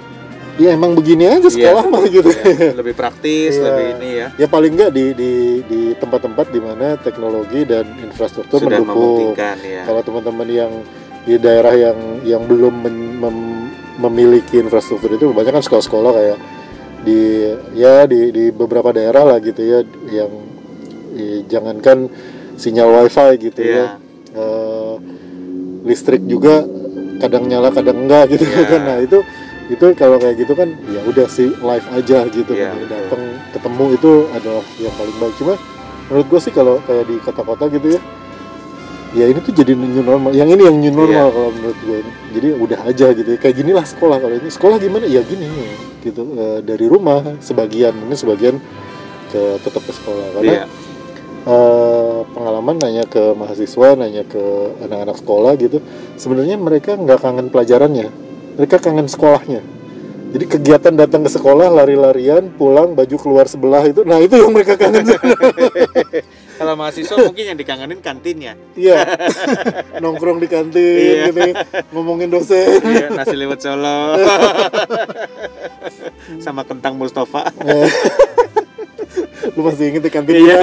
[0.55, 3.63] ya emang begini aja sekolah mah gitu Iya, Lebih praktis, Iya.
[3.67, 4.27] lebih ini ya.
[4.35, 5.31] ya paling nggak di di
[5.63, 9.83] di tempat-tempat di mana teknologi dan infrastruktur Sudah mendukung ya.
[9.83, 10.71] kalau teman-teman yang
[11.23, 16.37] di daerah yang yang belum men- mem- memiliki infrastruktur itu banyak kan sekolah-sekolah kayak
[16.99, 17.19] di
[17.75, 20.31] ya di di beberapa daerah lah gitu ya yang
[21.19, 22.07] eh, jangankan
[22.55, 23.75] sinyal wifi gitu Iya.
[23.75, 23.85] ya
[24.29, 24.95] Eh,
[25.83, 26.61] listrik juga
[27.17, 28.63] kadang nyala kadang enggak gitu Iya.
[28.67, 28.81] kan.
[28.85, 29.19] Nah itu
[29.69, 32.89] itu kalau kayak gitu kan ya udah sih live aja gitu Iya, kan.
[32.89, 35.33] datang ketemu itu adalah yang paling baik.
[35.35, 35.53] Cuma
[36.07, 38.01] menurut gue sih kalau kayak di kota-kota gitu ya
[39.09, 40.29] ya ini tuh jadi new normal.
[40.31, 41.33] Yang ini yang new normal Iya.
[41.33, 42.11] kalau menurut gue ini.
[42.29, 43.37] Jadi udah aja gitu ya.
[43.37, 44.17] kayak ginilah sekolah.
[44.21, 45.05] Kalau ini sekolah gimana?
[45.05, 45.49] Ya gini
[46.01, 46.21] gitu.
[46.37, 48.55] Eh, dari rumah sebagian mungkin sebagian
[49.29, 50.25] ke tetap ke sekolah.
[50.37, 50.63] Karena Iya.
[51.49, 54.43] Eh, pengalaman nanya ke mahasiswa nanya ke
[54.85, 55.81] anak-anak sekolah gitu
[56.15, 58.07] sebenarnya mereka nggak kangen pelajarannya
[58.55, 59.61] mereka kangen sekolahnya
[60.29, 64.77] jadi kegiatan datang ke sekolah lari-larian pulang baju keluar sebelah itu nah itu yang mereka
[64.77, 65.09] kangen
[66.59, 68.51] Kalau mahasiswa mungkin yang dikangenin kantinnya.
[68.75, 69.07] iya
[70.03, 71.31] nongkrong di kantin Iya.
[71.31, 71.41] gitu
[71.95, 74.19] ngomongin dosen Iya, nasi liwet Solo.
[76.43, 77.47] Sama kentang Mustafa.
[79.49, 80.59] Eh, lu masih inget di kantin Iya.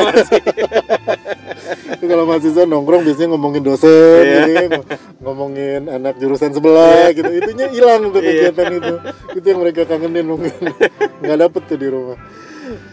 [1.92, 3.90] Itu kalau mahasiswa nongkrong biasanya ngomongin dosen
[4.22, 4.38] Iya.
[4.38, 4.86] gitu ya, ng-
[5.18, 8.52] ngomongin anak jurusan sebelah gitu itunya hilang tuh Iya.
[8.52, 8.94] kegiatan itu
[9.34, 10.54] itu yang mereka kangenin mungkin
[11.20, 12.18] nggak dapet tuh di rumah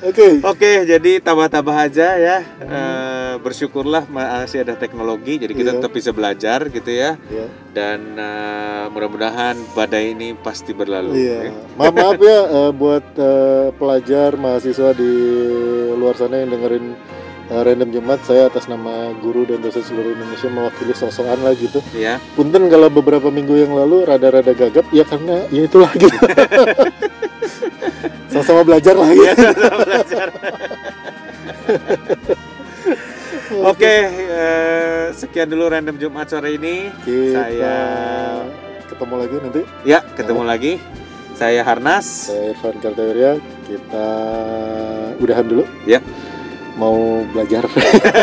[0.04, 2.38] oke Oke, jadi tambah-tambah aja ya.
[2.60, 5.78] Eh, bersyukurlah masih ada teknologi, jadi kita Iya.
[5.82, 7.18] tetap bisa belajar gitu ya.
[7.28, 11.18] ya Dan eh, mudah-mudahan badai ini pasti berlalu.
[11.18, 15.14] iya maaf maaf ya eh, buat eh, pelajar mahasiswa di
[16.04, 17.00] luar sana yang dengerin
[17.48, 21.80] eh, random Jumat saya atas nama guru dan dosen seluruh Indonesia mewakili sosokan lah gitu
[21.96, 22.20] Ya.
[22.36, 26.12] Punten kalau beberapa minggu yang lalu rada-rada gagap ya karena ya itulah gitu.
[28.28, 29.32] Sama-sama belajar lah ya.
[29.80, 30.28] belajar.
[33.64, 36.90] Oke, eh, sekian dulu random Jumat sore ini.
[37.06, 38.50] Kita Saya-
[38.90, 39.62] ketemu lagi nanti.
[39.86, 40.74] Ya, ketemu lagi.
[41.34, 42.34] Saya Harnas.
[42.34, 43.38] Saya Irfan Kartawirya.
[43.64, 44.08] Kita
[45.20, 45.64] udahan dulu.
[45.88, 46.00] Ya.
[46.76, 47.70] Mau belajar.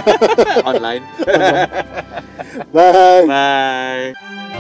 [0.71, 1.05] online.
[2.75, 3.25] Bye.
[3.27, 4.60] Bye.